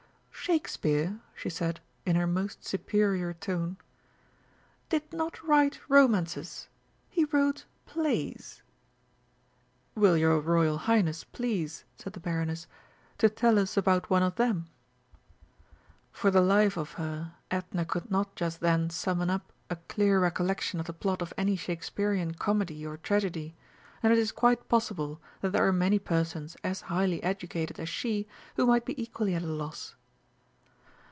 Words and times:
"Shakespeare," 0.43 1.19
she 1.35 1.49
said, 1.51 1.79
in 2.03 2.15
her 2.15 2.25
most 2.25 2.65
superior 2.65 3.31
tone, 3.31 3.77
"did 4.89 5.13
not 5.13 5.41
write 5.47 5.79
romances. 5.87 6.67
He 7.09 7.25
wrote 7.25 7.65
plays." 7.85 8.63
"Will 9.93 10.17
your 10.17 10.41
Royal 10.41 10.79
Highness 10.79 11.23
please," 11.23 11.85
said 11.95 12.13
the 12.13 12.19
Baroness, 12.19 12.65
"to 13.19 13.29
tell 13.29 13.59
us 13.59 13.77
about 13.77 14.09
one 14.09 14.23
of 14.23 14.35
them?" 14.35 14.65
For 16.11 16.31
the 16.31 16.41
life 16.41 16.75
of 16.75 16.93
her 16.93 17.35
Edna 17.51 17.85
could 17.85 18.09
not 18.09 18.35
just 18.35 18.61
then 18.61 18.89
summon 18.89 19.29
up 19.29 19.53
a 19.69 19.75
clear 19.87 20.19
recollection 20.19 20.79
of 20.81 20.87
the 20.87 20.91
plot 20.93 21.21
of 21.21 21.35
any 21.37 21.55
Shakespearian 21.55 22.33
comedy 22.33 22.85
or 22.85 22.97
tragedy 22.97 23.55
and 24.01 24.11
it 24.11 24.17
is 24.19 24.31
quite 24.33 24.67
possible 24.67 25.21
that 25.41 25.51
there 25.51 25.65
are 25.67 25.71
many 25.71 25.99
persons 25.99 26.57
as 26.63 26.81
highly 26.81 27.21
educated 27.23 27.79
as 27.79 27.87
she 27.87 28.27
who 28.57 28.65
might 28.65 28.83
be 28.85 29.01
equally 29.01 29.35
at 29.35 29.43
a 29.43 29.47
loss. 29.47 29.95